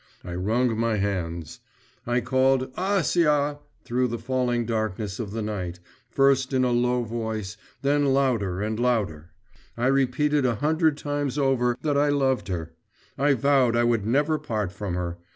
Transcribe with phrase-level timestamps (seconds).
[0.23, 1.59] I wrung my hands.
[2.07, 7.55] I called 'Acia' through the falling darkness of the night, first in a low voice,
[7.83, 9.29] then louder and louder;
[9.77, 12.73] I repeated a hundred times over that I loved her.
[13.15, 15.19] I vowed I would never part from her.